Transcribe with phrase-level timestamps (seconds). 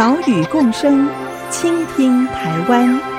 [0.00, 1.06] 岛屿共生，
[1.50, 3.09] 倾听台湾。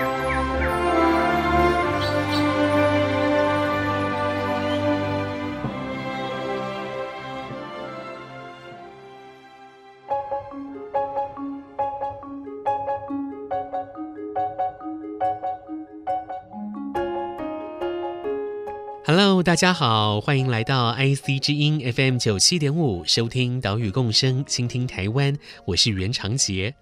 [19.43, 25.35] 大家好，欢迎来到 IC 之音 FM 九七点五，收听岛屿共生，倾听台湾。
[25.65, 26.75] 我是袁长杰。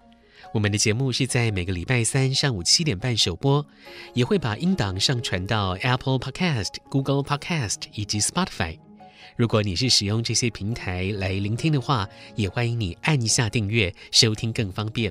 [0.52, 3.64] 我们的节目是在每个礼拜三上午七点半首播，
[4.12, 8.78] 也会把音档上传到 Apple Podcast、Google Podcast 以及 Spotify。
[9.36, 15.10] 如果你是使用这些平台来聆听的话，也欢迎你按一下订阅，收听更方便。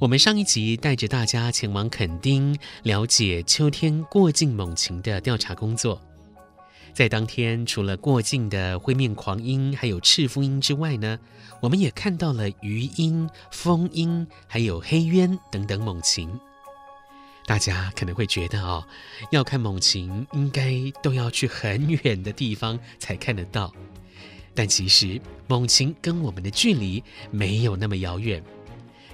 [0.00, 6.00] 我们上一集带着大家前往垦丁，了解秋天过境猛禽的调查工作。
[6.96, 11.18] 在当天，除了过境的灰面狂鹰还有赤腹鹰之外呢，
[11.60, 16.40] 我们也看到了鱼鹰、蜂鹰，还有黑鸢等等猛禽。
[17.44, 18.82] 大家可能会觉得哦，
[19.30, 23.70] 要看猛禽，应该都要去很远的地方才看得到。
[24.54, 28.42] 但其实，猛禽跟我们的距离没有那么遥远。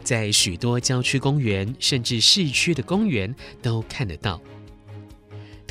[0.05, 4.41] 在许多郊区公园，甚至市区的公园都看得到。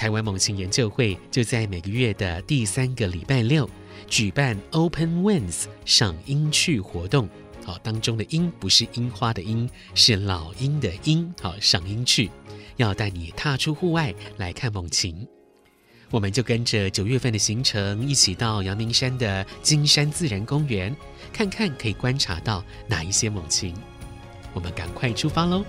[0.01, 3.69] 台湾猛禽研究会就在每个月的第三个礼拜六
[4.07, 7.29] 举办 Open Wings 赏鹰趣活动。
[7.63, 11.31] 好，当中的“鹰”不是樱花的“鹰”，是老鹰的“鹰”。
[11.39, 12.31] 好，赏鹰趣，
[12.77, 15.27] 要带你踏出户外来看猛禽。
[16.09, 20.95] 我们就跟着九月份的行程，一起到阳明山的金山自然公园，
[21.31, 23.75] 看看可以观察到哪一些猛禽。
[24.55, 25.63] 我们赶快出发喽！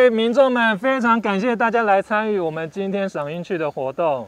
[0.00, 4.26] 位民众们，非常感谢大家来参与我们今天赏樱趣的活动。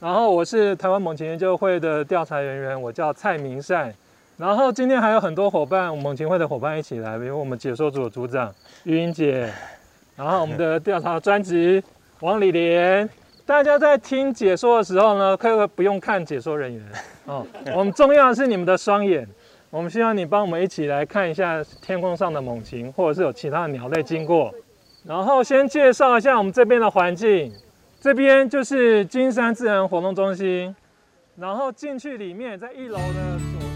[0.00, 3.94] 然后我是台湾猛禽研究会的调查人员，我叫蔡明善。
[4.36, 8.52] 然后今天还有很多伙伴，猛禽会的伙伴一起来，比如我们解说组的组长
[8.82, 9.48] 玉英姐。
[10.16, 11.80] 然后我们的调查专辑
[12.18, 13.08] 王李莲，
[13.46, 16.84] 大家在听解说的时候呢，可以不用看解说人员
[17.26, 17.46] 哦。
[17.76, 19.24] 我们重要的是你们的双眼，
[19.70, 24.52] 我们希望你帮我们一起来看一下天空上的猛禽，或者是有其他的鸟类经过。
[25.04, 27.52] 然后先介绍一下我们这边的环境，
[28.00, 30.74] 这边就是金山自然活动中心，
[31.36, 33.71] 然后进去里面，在一楼的。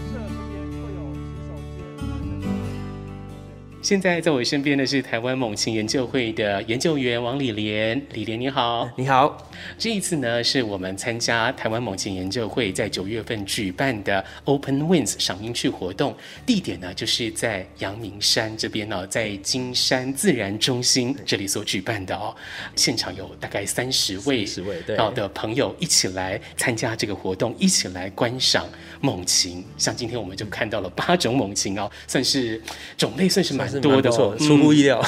[3.83, 9.49] 现在在我身边的是台湾猛禽研究会的研究员王李莲，李莲你好，你好。
[9.77, 22.35] 这一次呢，是我们参加台湾猛禽研究会在九月份举办的 Open Wings 赏鹰趣活动，地点呢就是在阳明山这边呢，在金山自然中心这里所举办的哦。
[22.75, 28.67] 现场有大概三十位十位好的朋友一起来参加这个活动，一起来观赏
[29.01, 29.63] 猛禽。
[29.77, 32.59] 像今天我们就看到了八种猛禽哦，算是
[32.97, 33.66] 种类算是蛮。
[33.81, 35.03] 多的错，出乎意料。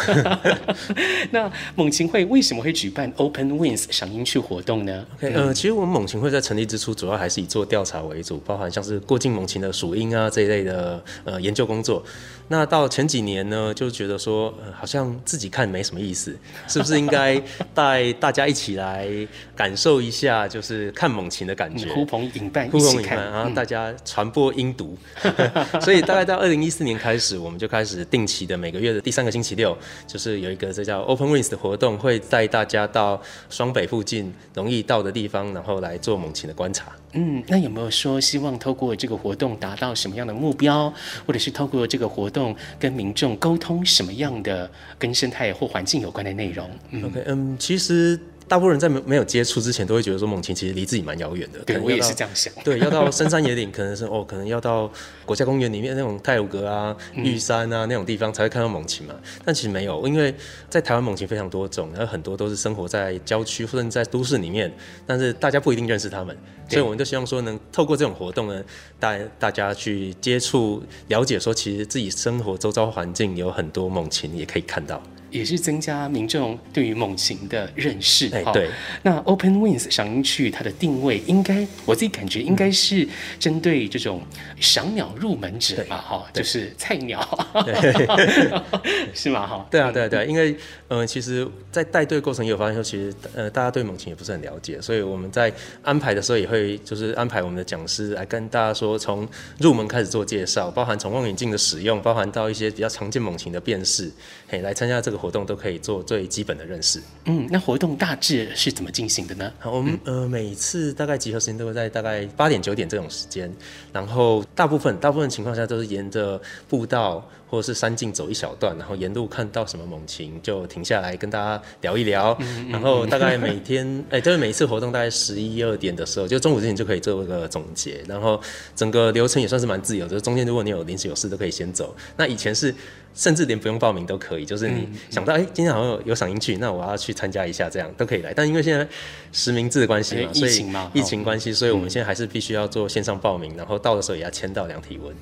[1.31, 12.03] 那猛禽会为什么会举办 Open Wings 赏樱趣活动呢？Okay, 呃，其实我们猛禽会在成立之初，主要还是以做调查为主，包含像是过境猛禽的鼠鹰啊这一类的呃研究工作。
[12.51, 16.35] 那到前几年呢，就觉得说，呃，好像自己看没什么意思，
[16.67, 17.39] 是不是应该
[17.75, 19.07] 带大家一起来
[19.55, 21.87] 感受一下，就是看猛禽的感觉？
[21.93, 24.97] 呼朋引伴，呼朋引伴，然后大家传播鹰毒。
[25.79, 29.77] 所以大概到二零一四年开始，我们就开始定期的每个月的第三个星期六，
[30.07, 33.21] 就是有一个这叫 Open Wings 的活动，会带大家到
[33.51, 36.87] 双北附近容易到的地方，然后来做猛禽的观察。
[37.13, 40.91] 嗯，那有没有说希望透过这个活动达到什么样的目标，
[41.25, 42.38] 或者是透过这个活动
[42.79, 46.69] 跟民众沟通什么样的跟生态或环境有关的内容？
[46.91, 48.19] 嗯，OK，嗯，其实。
[48.49, 51.59] 大部分人在没没有接触之前，都会觉得说猛禽其实离自己蛮遥远的。
[51.59, 52.51] 对，我也是这样想。
[52.65, 54.91] 对，要到深山野岭，可能是哦，可能要到
[55.23, 59.13] 国家公园里面那种太鲁阁啊、玉山啊那种地方才会看到猛禽嘛。
[59.45, 60.33] 但其实没有，因为
[60.67, 64.73] 在台湾猛禽非常多种，然后很多都是生活在郊区或者在都市里面，
[65.05, 66.35] 但是大家不一定认识它们，
[66.67, 68.63] 所以我们就希望说能透过这种活动呢，
[68.99, 74.99] 带大家去接触、了解，说其实自己生活周遭环境有很多猛禽也可以看到。
[75.29, 78.29] 也是增加民众对于猛禽的认识。
[78.33, 78.69] 哎，对。
[79.03, 83.07] 那 Open Wings 赏鹰区它的定位，应该我自己感觉应该是
[83.39, 84.21] 针对这种
[84.59, 87.19] 赏鸟入门者嘛，哈，就是菜鸟，
[89.13, 89.45] 是吗？
[89.45, 90.55] 哈，对啊，对啊，对啊，因为
[90.87, 95.51] 呃，其实，在带队过程也有发现说，其实呃，大家对猛禽也不是很了解，所以我们在
[95.83, 99.27] 安排的时候也会就是安排我们的讲师来跟大家说，从
[99.59, 104.11] 入门开始做介绍，包含从望远镜的使用，包含到一些比较常见猛禽的辨识，
[104.47, 107.01] 嘿，来参加这个活动都可以做最基本的认识。
[107.25, 109.51] 嗯，那活动大致是怎么进行的呢？
[109.59, 113.53] 好，我们呃每次大概集合时间都会在大概八点九点这种时间，
[113.91, 128.39] 然后大部分大部分情况下都是沿着步道或者是山径走一小段，然后沿路看到什么猛禽就停下来跟大家聊一聊，嗯、然后大概每天 哎、欸，就是每一次活动大概十一二点的时候，就中午之前就可以做一个总结，然后
[128.75, 131.95] 整个流程也算是蛮自由的，就是、中间如果你有临时有事都可以先走。
[132.15, 132.73] 那以前是。
[133.15, 138.31] 甚至连不用报名都可以，就是你想到哎、今天好像有有赏鹰去，那我要去参加一下，这样都可以来。
[138.33, 138.87] 但因为现在
[139.33, 145.13] 实名制的关系嘛，所以疫情嘛，疫情关系，所以我们现在还是必须要做线上报名，然后到的时候也要签到量体温。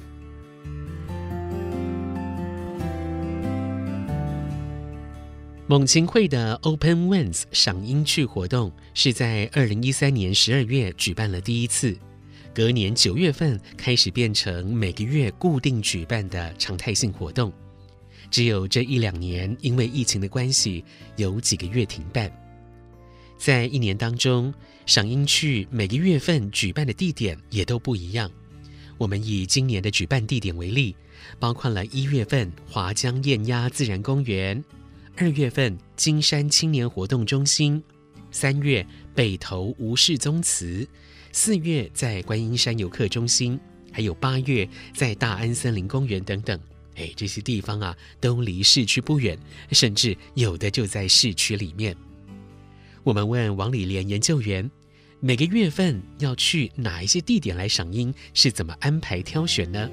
[5.69, 11.93] 猛禽会的 Open Wings 赏鹰趣活动是在二零一三年十二月举办了第一次。
[12.55, 17.51] 隔年九月份开始变成每个月固定举办的常态性活动，
[18.31, 20.85] 只有这一两年因为疫情的关系，
[21.17, 22.31] 有几个月停办。
[23.37, 24.53] 在一年当中，
[24.85, 28.31] 赏鹰趣每个月份举办的地点也都不一样。
[28.97, 30.95] 我们以今年的举办地点为例，
[31.37, 34.63] 包括了一月份华江燕鸭自然公园，
[35.19, 37.81] 二月份金山青年活动中心，
[38.29, 38.85] 三月
[39.15, 40.87] 北投吴氏宗祠。
[41.31, 43.59] 四月在观音山游客中心，
[43.91, 46.59] 还有八月在大安森林公园等等，
[46.97, 49.35] 哎，这些地方啊都离市区不远，
[49.71, 51.97] 甚至有的就在市区里面。
[53.03, 54.69] 我们问王礼莲研究员，
[55.19, 59.89] 每个月份要去哪一些地点来赏樱，是怎么安排挑选呢？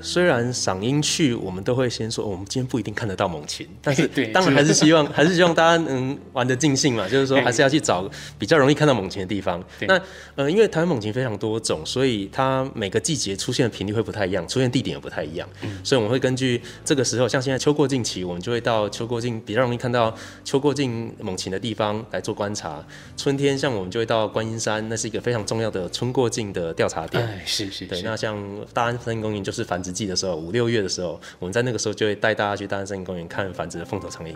[0.00, 7.08] 虽然赏鹰去，我们都会先说，哦，我们今天不一定看得到猛禽，但是 当然还是希望，还是希望大家能玩得尽兴嘛。
[7.08, 8.08] 就是说，还是要去找
[8.38, 9.62] 比较容易看到猛禽的地方。
[9.82, 10.00] 那
[10.36, 15.48] 呃，因为台湾猛禽非常多种，所以它每个季节出现的频率会不太一样，出现地点也不太一样。
[15.82, 22.84] 所以我们会根据这个时候，像现在秋过境期，我们就会到秋过境比较容易看到秋过境猛禽的地方来做观察。
[23.16, 27.24] 春天像我们就会到观音山，那是一个非常重要的春过境的调查点。
[27.24, 27.86] 哎，是是。
[27.86, 28.36] 对，那像
[28.72, 34.34] 大安森林公园就是繁殖季的时候，五六月的时候，我们在那个时候就会带大家去大安森林公园看繁殖的凤头苍鹰。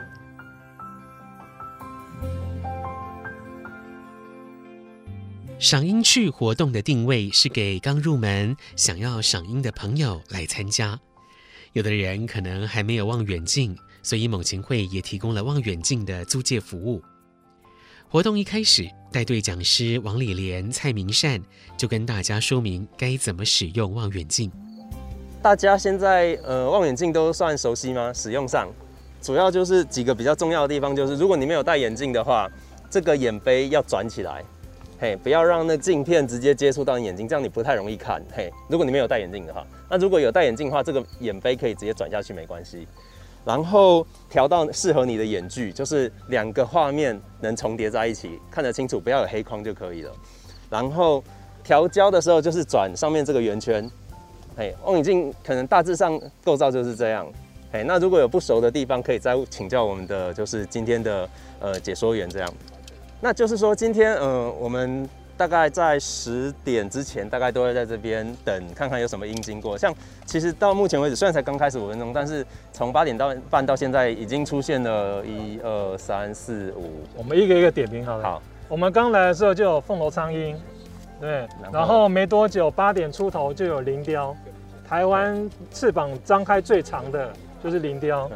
[5.59, 10.99] 赏鹰趣活动的定位是给刚入门想要赏鹰的朋友来参加。
[11.73, 17.01] 有的人可能还没有望远镜，所以猛禽会也提供了望远镜的租借服务。
[18.09, 21.41] 活动一开始，带队讲师王礼莲、蔡明善
[21.79, 24.51] 就跟大家说明该怎么使用望远镜。
[25.43, 28.12] 大家现在呃望远镜都算熟悉吗？
[28.15, 28.69] 使用上
[29.21, 32.49] 主要就是几个比较重要的地方，就是如果你没有戴眼镜的话，
[32.89, 34.44] 这个眼杯要转起来，
[35.00, 38.23] 嘿，不要让那镜片直接接触到你眼睛，这样你不太容易看。
[38.33, 42.87] 嘿，如果你没有戴眼镜的话，那如果有戴眼镜的话，这个眼杯可以直接转下去没关系。
[43.44, 50.13] 然后调到适合你的眼距，就是两个画面能重叠在一起，看得清楚，不要有黑框就可以了。
[50.70, 51.22] 然后
[51.65, 53.91] 调焦的时候就是转上面这个圆圈。
[54.56, 57.27] 哎，望远镜可能大致上构造就是这样。
[57.73, 61.29] 哎，那如果有不熟的地方，可以再请教我们的就是今天的
[61.59, 62.55] 呃解说员这样。
[63.21, 69.79] 那就是说今天呃我们大概在十点之前，大概都会在这边等，看看有什么鹰经过。
[69.79, 69.93] 像
[70.27, 77.01] 其实到目前为止，虽然才刚开始五分钟，但是从八点到半到现在，已经出现了一二三四五。
[77.17, 78.23] 我们一个一个点评好了。
[78.23, 80.55] 好，我们刚来的时候就有凤头苍鹰。
[81.22, 84.34] 对，然后没多久，八点出头就有林雕，
[84.84, 88.29] 台湾翅膀张开最长的就是林雕，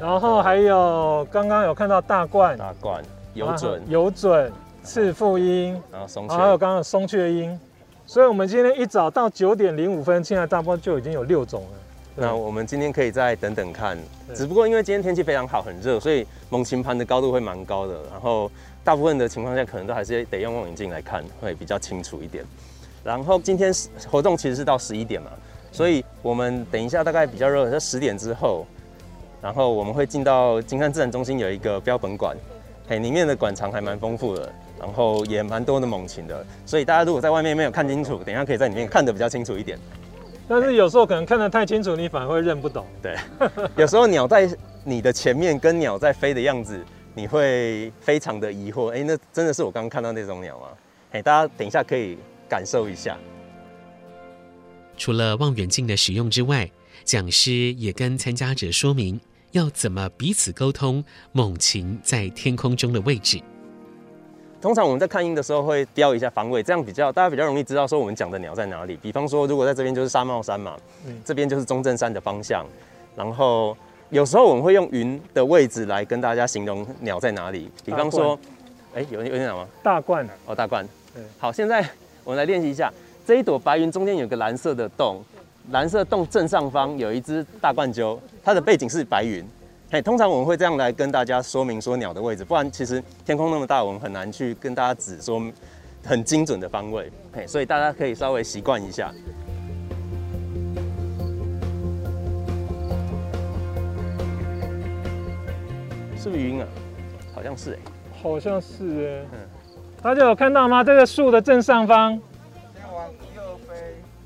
[0.00, 3.02] 然后还有刚刚有看到大冠，大冠
[3.34, 3.82] 有准。
[3.88, 4.52] 有准
[4.84, 7.58] 赤腹鹰，然后松雀，还有刚刚松雀鹰，
[8.06, 11.68] 所以我们今天一早到九点零五分，现在大部分就已经有六种了。
[12.14, 13.98] 那我们今天可以再等等看，
[14.32, 18.48] 只不过因为今天天气非常好，很热，所以猛禽盘的高度会蛮高的，然后。
[18.86, 22.44] 大部分的情况下，可能都还是得用望远镜来看，会比较清楚一点。
[23.02, 23.72] 然后今天
[24.08, 25.28] 活动其实是到十一点嘛，
[25.72, 28.64] 所以我们等一下大概比较热，在十点之后，
[29.42, 32.36] 然后我们会进到金山自然中心有一个标本馆，
[32.86, 39.76] 嘿，里面的馆藏还蛮丰富的，然后也蛮多的猛禽的，所以大家如果在外面没有看清楚，等一下可以在里面看得比较清楚一点。
[40.46, 42.86] 但是有时候可能看得太清楚，你反而会认不懂。
[43.02, 43.16] 对，
[43.74, 44.48] 有时候鸟在。
[44.88, 46.80] 你的前面跟鸟在飞的样子，
[47.16, 50.66] 你会非常的疑惑，哎，那真的是我刚刚看到那种鸟吗？
[51.12, 53.16] 哎，大家等一下可以感受一下。
[54.98, 56.70] 除了望远镜的使用之外，
[57.04, 59.18] 讲师也跟参加者说明
[59.52, 63.40] 要怎么彼此沟通猛禽在天空中的位置。
[64.60, 68.94] 通常我们在看鹰的时候会标一下方位，这样比较大家比较容易知道说我们讲的鸟在哪里。
[68.98, 72.66] 比方说，如果在这边就是沙帽山嘛，嗯、这边就是中正山的方向。
[73.16, 73.74] 然后
[74.10, 77.70] 有时候我们会用云的位置来跟大家形容鸟在哪里。
[77.84, 78.38] 比方说，
[78.94, 79.66] 哎冠，有有鸟吗？
[79.82, 80.86] 大冠哦，大冠。
[81.38, 81.84] 好，现在
[82.22, 82.92] 我们来练习一下，
[83.26, 85.20] 这一朵白云中间有个蓝色的洞，
[85.70, 89.44] 蓝色洞正上方有一只大冠鸠，它的背景是白云。
[89.90, 95.42] 嘿，通常我们会这样来跟大家说明说鸟的位置，不然其实天空那么大，我们很难去跟大家指说
[96.04, 97.10] 很精准的方位。
[97.32, 99.12] 嘿，所以大家可以稍微习惯一下。
[106.26, 106.66] 是不是云啊？
[107.32, 107.80] 好像是哎、欸，
[108.20, 109.26] 好像是哎、欸。
[109.32, 109.38] 嗯，
[110.02, 110.82] 大家有看到吗？
[110.82, 112.20] 这个树的正上方。
[112.74, 113.06] 先往
[113.36, 113.74] 右飞。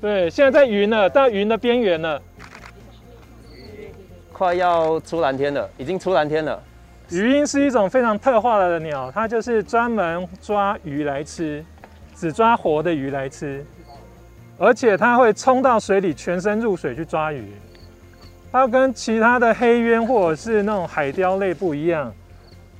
[0.01, 2.19] 对，现在在云了，到云的边缘了。
[4.33, 6.59] 快要出蓝天了，已经出蓝天了。
[7.11, 11.63] 鱼鹰是一种非常特化的鸟，它就是专门抓鱼来吃，
[12.15, 13.63] 只抓活的鱼来吃，
[14.57, 17.53] 而且它会冲到水里，全身入水去抓鱼。
[18.51, 22.13] 它跟其他的黑鸢或者是那种海雕类不一样，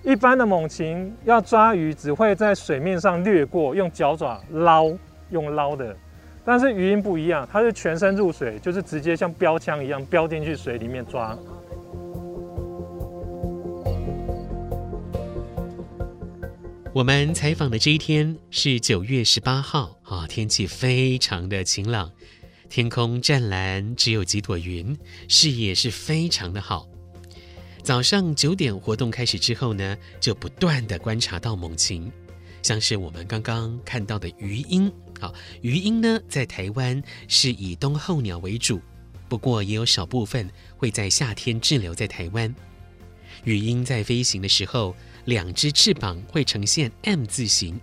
[0.03, 4.91] 一般的猛禽要抓鱼只会在水面上掠过，用脚爪捞，
[5.29, 5.95] 用捞的。
[6.43, 11.37] 但是鱼鹰不一样，它是全身入水，就是直接像标枪一样标进去水里面抓。
[16.93, 22.11] 我们采访的这一天是九月十八号啊，天气非常的晴朗，
[22.71, 24.97] 天空湛蓝，只有几朵云，
[25.27, 26.87] 视野是非常的好。
[27.83, 32.09] 早上九点活动开始之后呢，就不断的观察到猛禽，
[32.63, 34.89] 像是我们刚刚看到的鱼鹰。
[35.19, 38.79] 好，鱼鹰呢，在台湾是以冬候鸟为主，
[39.27, 42.55] 不过也有少部分会在夏天滞留在台湾。
[43.43, 47.77] 鱼鹰在飞行的时候，两只翅膀会呈现 M 字形，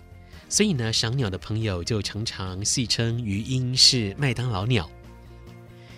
[0.49, 4.89] 所以呢，赏鸟的朋友就常常戏称鱼鹰是麦当劳鸟。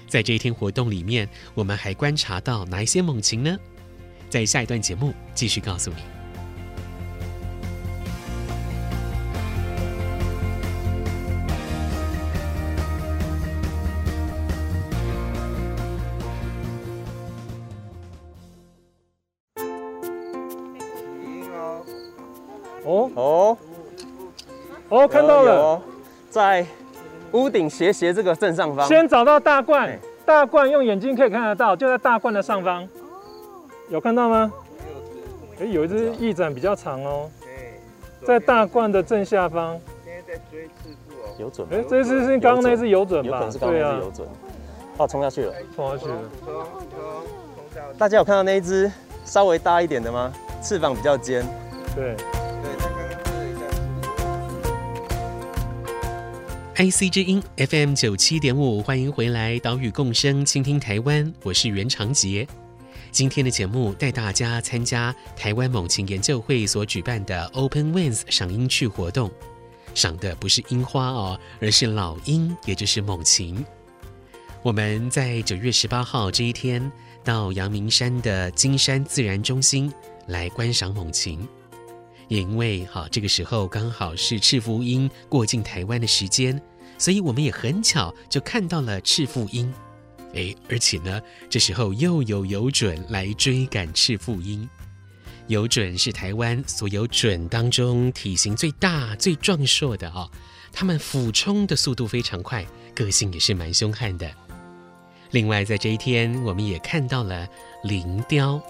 [0.07, 3.57] 在这一天活动里面，我们还观察到哪一些猛禽呢？
[4.29, 6.10] 在下一段节目继续告诉你。
[27.51, 28.87] 顶斜斜这个正上方。
[28.87, 32.87] 先找到大冠，大冠用眼睛可以看得到，就在大冠的上方。
[33.89, 34.51] 有看到吗？
[35.59, 37.29] 哎，有一只翼展比较长哦，
[38.25, 39.79] 在大冠的正下方。
[40.03, 41.67] 现在在追赤腹哦，有准。
[41.69, 43.27] 哎，这只是刚刚那只有准吧？
[43.27, 44.27] 有可能是刚刚那只有准。
[44.97, 46.17] 哦，冲下去了，冲下去了。
[47.97, 48.91] 大家有看到那一只
[49.25, 50.31] 稍微大一点的吗？
[50.63, 51.45] 翅膀比较尖。
[51.95, 52.15] 对。
[56.81, 62.47] IC 之音 FM 九七点五，欢迎回来，岛屿共生，倾听台湾，我是袁长杰。
[63.11, 69.29] 今天的节目带大家参加台湾猛禽研究会所举办的 Open Wings 赏鹰趣活动，
[69.93, 73.63] 赏的不是樱花哦，而是老鹰，也就是猛禽。
[74.63, 76.91] 我们在九月十八号这一天
[77.23, 79.93] 到阳明山的金山自然中心
[80.25, 81.47] 来观赏猛禽。
[82.27, 86.59] 也因为哈，这个时候刚好是赤腹鹰过境台湾的时间。
[87.01, 89.73] 所以我们也很巧就看到了赤腹鹰，
[90.35, 94.69] 哎，而且呢，这时候又有游隼来追赶赤腹鹰。
[95.47, 100.29] 游隼是台湾所有隼当中体型最大、最壮硕的哦，
[100.71, 104.29] 它们俯冲的速度非常快，个性也是蛮凶悍的。
[105.31, 107.47] 另外，在这一天，我们也看到了
[107.85, 108.61] 林雕。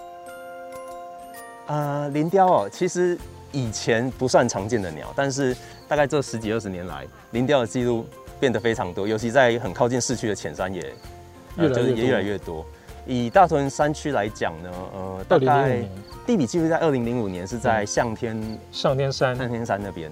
[1.66, 3.18] 呃，林雕哦，其实
[3.52, 5.54] 以前不算常见的鸟，但是
[5.86, 8.06] 大概这十几二十年来，林雕的记录。
[8.42, 10.84] 变得非常多，尤其在很靠近市区的浅山也，
[11.56, 12.66] 呃，就是也越来越多。
[13.06, 15.80] 以大屯山区来讲呢，呃，大概
[16.26, 18.36] 地理记录在二零零五年是在向天
[18.72, 20.10] 上天山向天山那边，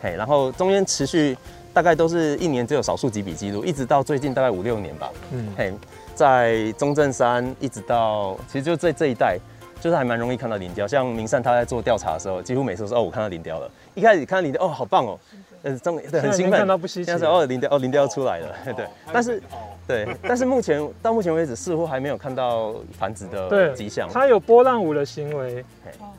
[0.00, 1.36] 嘿，然后中间持续
[1.74, 5.74] 大概都是一年只有少数几笔记录，一直到最近大概五六年吧，嗯，嘿，
[6.14, 9.38] 在中正山一直到其实就这这一带，
[9.82, 10.88] 就是还蛮容易看到林雕。
[10.88, 13.70] 像明善他在做调查的时候，几乎每次都说哦，我看到林雕了。
[13.94, 15.18] 一开始看到林雕，哦，好棒哦。
[15.66, 17.06] 呃，中对很兴奋，看到不稀奇。
[17.06, 18.86] 现在说哦，林雕哦，林雕出来了，对。
[19.12, 19.42] 但是
[19.84, 24.08] 对，但是目前到目前为止，似乎还没有看到繁殖的迹象。
[24.12, 25.64] 它有波浪舞的行为，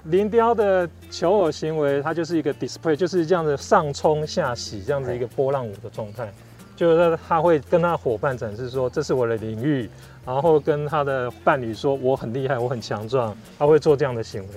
[0.04, 6.30] 林雕的求偶行为，它就是一个 display，就是这样子上冲下洗这样子一个波浪舞的状态，
[6.75, 9.89] 就是他会跟他伙伴展示说，这是我的领域，
[10.25, 14.50] 然后跟他的伴侣说我很厉害，我很强壮，他会做这样的行为。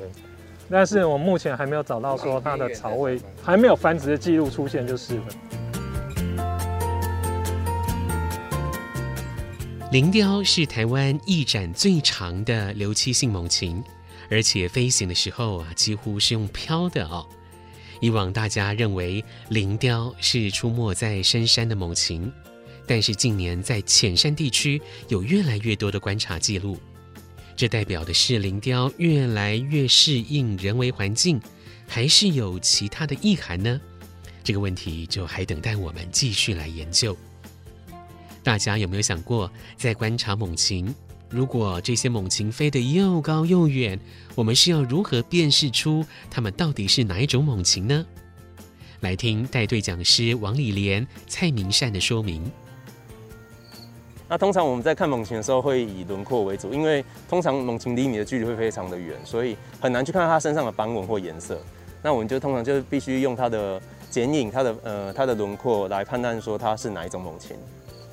[0.70, 5.24] 但是我目前还没有找到说它的巢位还没有繁殖的记录出现，就是了。
[9.90, 13.82] 林雕是台湾翼展最长的流栖性猛禽，
[14.30, 17.26] 而且飞行的时候啊，几乎是用飘的哦。
[17.98, 22.32] 以往大家认为林雕是出没在深山的猛禽，
[22.86, 26.78] 但是近年在浅山地区有越来越多的观察记录。
[27.60, 31.38] 这代表的是林雕越来越适应人为环境，
[31.86, 33.78] 还是有其他的意涵呢？
[34.42, 37.14] 这个问题就还等待我们继续来研究。
[38.42, 40.94] 大家有没有想过，在观察猛禽，
[41.28, 44.00] 如果这些猛禽飞得又高又远，
[44.34, 48.06] 我们是要如何辨识出它们到底是哪一种猛禽呢？
[49.00, 52.50] 来听带队讲师王礼莲、蔡明善的说明。
[54.30, 61.58] 那通常我们在看猛禽的时候，会以轮廓为主，因为通常猛禽离你的距离会非常的远，所以很难去看到它身上的斑纹或颜色。
[62.00, 67.56] 那我们就通常就必须用它的剪影、它的呃它的轮廓来判断说它是哪一种猛禽。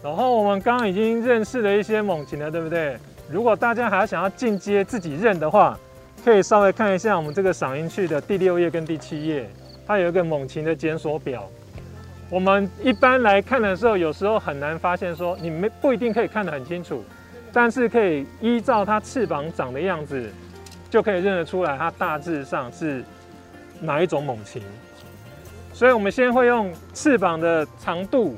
[0.01, 2.97] 然后我们刚刚已经认识了一些猛禽了，对不对？
[3.29, 5.77] 如果大家还想要进阶自己认的话，
[6.25, 9.47] 可以稍微看一下我们这个赏鹰趣的第六页跟第七页，
[9.85, 11.47] 它有一个猛禽的检索表。
[12.29, 17.01] 我们一般来看的时候，有时候很难发现，说你没不一定可以看得很清楚，
[17.53, 20.29] 但是可以依照它翅膀长的样子，
[20.89, 23.01] 就可以认得出来它大致上是
[23.79, 24.61] 哪一种猛禽。
[25.71, 28.35] 所以我们先会用翅膀的长度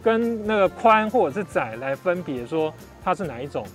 [0.00, 2.72] 跟那个宽或者是窄来分别说
[3.02, 3.66] 它是哪一种。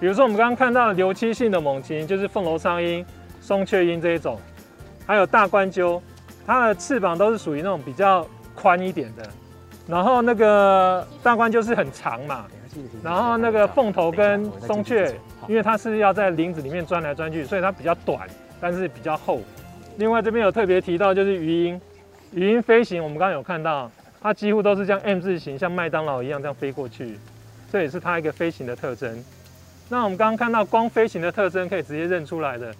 [0.00, 3.04] 比如说我们刚刚看到的流栖性的猛禽，就是凤楼苍鹰、
[3.42, 4.40] 松雀鹰这一种，
[5.06, 6.02] 还有大冠鸠，
[6.46, 8.26] 它的翅膀都是属于那种比较。
[8.56, 9.22] 宽一点的，
[9.86, 12.46] 然后那个大冠就是很长嘛，
[13.02, 15.14] 然后那个凤头跟松雀，
[15.46, 18.26] 因为它是要在林子里面钻来钻去，所以它比较短，
[18.60, 19.40] 但是比较厚。
[19.98, 21.80] 另外这边有特别提到，就是鱼鹰，
[22.32, 23.90] 鱼鹰飞行，我们刚刚有看到，
[24.20, 27.18] 它几乎都是这样 M 字形，像麦当劳一样这样飞过去，
[27.70, 29.22] 这也是它一个飞行的特征。
[29.88, 32.74] 那我们刚刚看到光飞行的特征可以直接认出来的，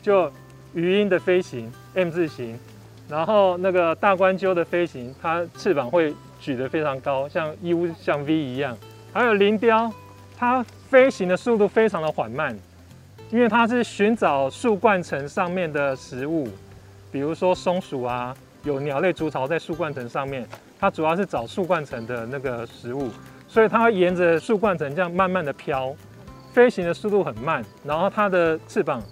[0.00, 0.30] 就
[0.72, 2.58] 鱼鹰的飞行 M 字形。
[3.08, 8.76] 然后那个大冠鸠的飞行，它翅膀会举得非常高，像 U 像 V 一样。
[9.12, 9.92] 还有林雕，
[10.36, 12.56] 它飞行的速度非常的缓慢，
[13.30, 16.48] 因为它是寻找树冠层上面的食物，
[17.12, 20.46] 比如说松鼠啊，有鸟类筑巢在树冠层上面，
[20.80, 23.10] 它主要是找树冠层的那个食物，
[23.46, 25.94] 所以它会沿着树冠层这样慢慢的飘，
[26.52, 29.02] 飞行的速度很慢，然后它的翅膀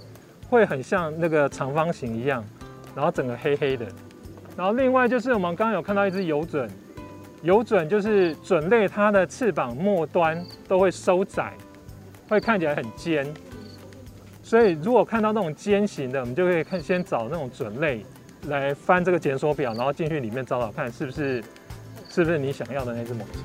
[0.49, 2.43] 会很像那个长方形一样。
[2.95, 3.87] 然后整个黑黑的，
[4.57, 6.69] 然后另外就是我们刚刚有看到一只游隼，
[7.43, 11.55] 游隼就是隼类，它的翅膀末端都会收窄，
[12.29, 13.27] 会看起来很尖，
[14.43, 18.05] 所以如果看到那种尖形的，我们就可以看先找那种隼类
[18.49, 21.43] 来翻这个检索表，然后进去里面找找看是不是
[22.09, 23.43] 是不是你想要的那只猛禽。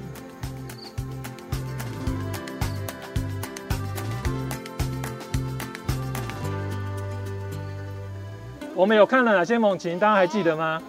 [8.78, 9.98] 我们有看了哪些猛禽？
[9.98, 10.80] 大家还记得吗？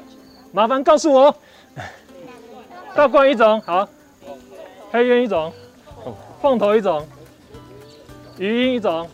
[0.53, 1.35] 麻烦告诉我。
[2.95, 3.89] 大冠一种，好；
[4.91, 5.51] 黑鸢一种，
[6.43, 7.09] 凤头一种，
[8.37, 9.09] 鱼鹰一种，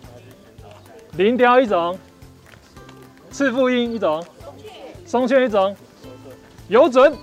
[1.12, 1.96] 林雕一种，
[3.30, 4.24] 赤腹鹰一种，
[5.06, 5.76] 松雀一种，
[6.66, 7.16] 有准，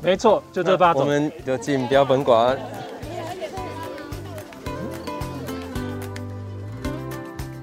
[0.00, 1.02] 没错，就这八种。
[1.02, 2.58] 我们就进标本馆。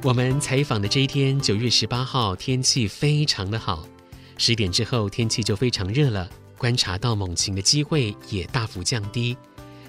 [0.01, 3.85] 我们采访的这一天，九月十八号，天气非常的好。
[4.37, 9.35] 十点之后，天气就非常热了，观察到猛禽的机会也大幅降低。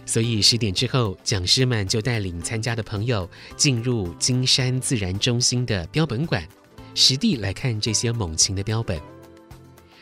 [0.05, 6.45] 所以十点之后，讲师们就带领参加的朋友进入金山自然中心的标本馆，
[6.93, 9.01] 实地来看这些猛禽的标本。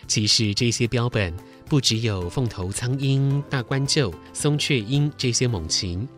[0.07, 1.35] 其实这些标本
[1.67, 6.09] 不只有凤头苍鹰、大冠鹫、松雀鹰这些猛禽。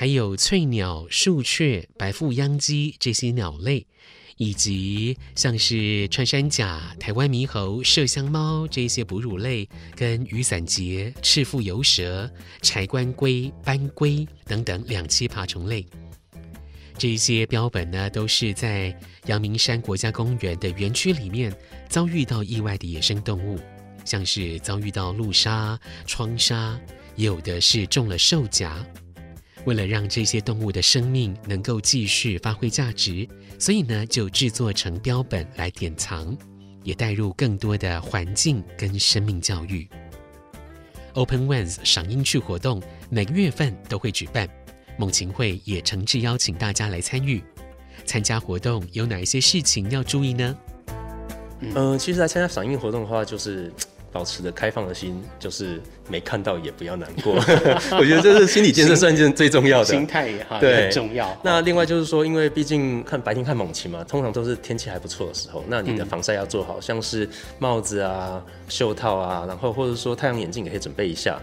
[0.00, 3.86] 还有翠鸟、树雀、白腹秧鸡这些鸟类，
[4.38, 12.30] 以及像是穿山甲、台湾猕猴、麝香猫这些哺乳类，跟雨伞节、赤腹游蛇、
[12.62, 15.84] 柴棺龟、斑龟等等两栖爬虫类。
[16.96, 21.54] 这些标本呢，都是在阳明山国家公园的园区里面
[21.90, 23.60] 遭遇到意外的野生动物，
[24.06, 26.80] 像是遭遇到路杀、窗杀，
[27.16, 28.82] 有的是中了兽夹。
[29.66, 36.36] 为了让这些动物的生命能够继续发挥价值，所以呢，就制作成标本来典藏，
[36.82, 39.86] 也带入更多的环境跟生命教育。
[41.14, 44.48] Open Ones 赏樱趣活动每个月份都会举办，
[44.96, 47.42] 猛禽会也诚挚邀请大家来参与。
[48.06, 50.56] 参加活动有哪一些事情要注意呢？
[51.60, 53.70] 嗯、其实来参加赏樱活动的话，就是。
[54.12, 57.34] 保持着开放的心，就是没看到也不要难过。
[57.98, 61.36] 我觉得这是心理建设算件最重要的心态也好，对，很重要。
[61.42, 71.40] 那另外就是说，因为毕竟看白天看猛禽嘛，通常都是天气还不错的时候，那你的防晒要做好，像是帽子啊、袖套啊，然后或者说太阳眼镜也可以准备一下。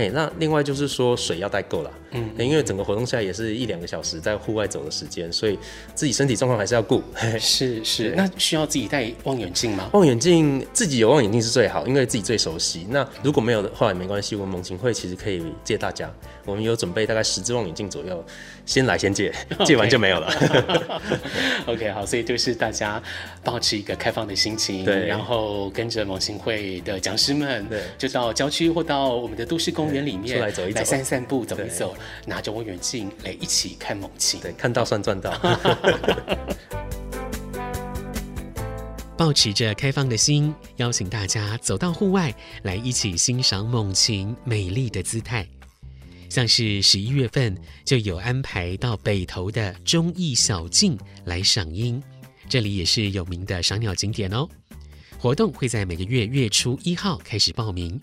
[0.00, 5.58] 嘿，那另外就是说水要带够了，嗯，因为整个活动下来也是一两个小时在户外走的时间，所以
[5.94, 7.02] 自己身体状况还是要顾。
[7.38, 9.90] 是是，那需要自己带望远镜吗？
[9.92, 12.86] 望远镜自己有望远镜是最好，因为自己最熟悉。
[12.88, 16.10] 那如果没有的话也没关系，我们猛禽会其实可以借大家，
[16.46, 18.24] 我们有准备大概十支望远镜左右，
[18.64, 19.30] 先来先借，
[19.66, 20.32] 借完就没有了。
[21.66, 23.02] OK，好，所以就是大家
[23.44, 34.40] 保持一个开放的心情，对，然后跟着猛禽会的讲师们，对，就到郊区或到我们的都市公园里面出来走一走，来散散步，走一走，拿着望远镜来一起看猛禽。
[34.40, 35.32] 对，看到算赚到。
[39.16, 45.46] 抱持着开放的心，邀请大家走到户外来一起欣赏猛禽美丽的姿态。
[46.30, 52.02] 像是十一月份就有安排到北投的忠义小径来赏樱，
[52.48, 54.48] 这里也是有名的赏鸟景点哦。
[55.18, 58.00] 活动会在每个月月初一号开始报名。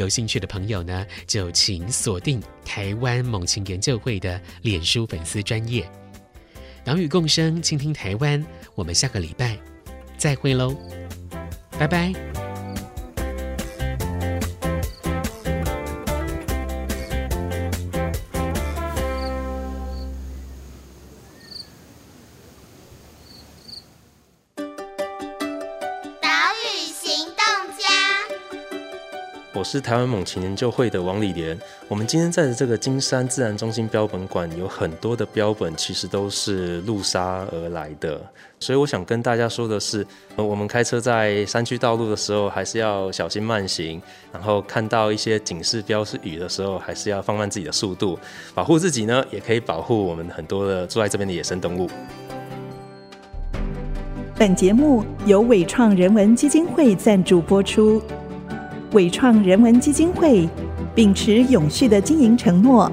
[0.00, 5.86] 有兴趣的朋友呢，就请锁定台湾猛禽研究会的脸书粉丝专页。
[6.82, 8.42] 岛屿共生，倾听台湾。
[8.74, 9.58] 我们下个礼拜
[10.16, 10.74] 再会喽，
[11.78, 12.39] 拜拜。
[29.72, 31.56] 是台湾猛禽研究会的王礼廉。
[31.86, 38.20] 我们今天在的这个金山自然中心标本馆，有很多的标本其实都是路杀而来的。
[38.58, 40.04] 所以我想跟大家说的是，
[40.34, 44.02] 我们开车在山区道路的时候，还是要小心慢行。
[44.32, 48.18] 然后看到一些警示标示语的时候，还是要放慢自己的速度，
[48.52, 51.88] 保护自己呢，也可以保护我们很多的住在这边的野生动物。
[54.36, 58.02] 本节目由伟创人文基金会赞助播出。
[58.92, 60.48] 伟创人文基金会
[60.94, 62.90] 秉持永续的经营承诺，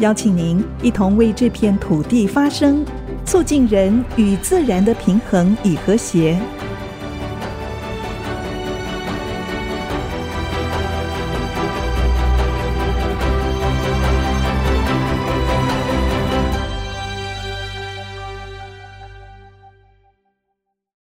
[0.00, 2.84] 邀请您一同为这片土地发声，
[3.24, 6.38] 促进人与自然的平衡与和谐。